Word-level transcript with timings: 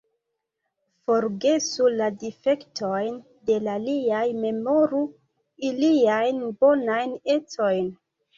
Forgesu 1.09 1.89
la 1.99 2.07
difektojn 2.23 3.19
de 3.51 3.59
l' 3.67 3.69
aliaj, 3.75 4.23
memoru 4.47 5.03
iliajn 5.69 6.43
bonajn 6.65 7.15
ecojn. 7.37 7.95